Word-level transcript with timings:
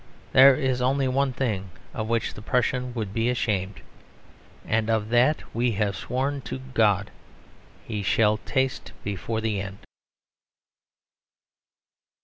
There 0.31 0.55
is 0.55 0.81
only 0.81 1.07
one 1.07 1.31
thing 1.31 1.69
of 1.93 2.07
which 2.07 2.33
the 2.33 2.41
Prussian 2.41 2.91
would 2.95 3.13
be 3.13 3.29
ashamed; 3.29 3.81
and 4.65 4.89
of 4.89 5.09
that, 5.09 5.43
we 5.53 5.73
have 5.73 5.95
sworn 5.95 6.41
to 6.41 6.57
God, 6.57 7.11
he 7.85 8.01
shall 8.01 8.37
taste 8.37 8.93
before 9.03 9.41
the 9.41 9.61
end. 9.61 9.85